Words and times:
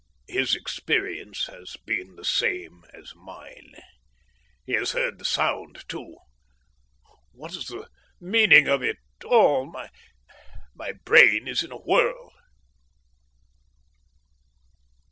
His 0.27 0.55
experience 0.55 1.45
has 1.45 1.75
been 1.85 2.15
the 2.15 2.25
same 2.25 2.83
as 2.91 3.13
mine. 3.13 3.75
He 4.65 4.73
has 4.73 4.93
heard 4.93 5.19
the 5.19 5.25
sound, 5.25 5.87
too. 5.87 6.15
What 7.33 7.51
is 7.55 7.67
the 7.67 7.87
meaning 8.19 8.67
of 8.67 8.81
it 8.81 8.97
all? 9.23 9.71
My 10.75 10.93
brain 11.05 11.47
is 11.47 11.61
in 11.61 11.71
a 11.71 11.77
whirl. 11.77 12.31